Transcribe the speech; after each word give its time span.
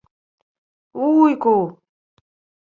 —Вуйку... 1.01 1.55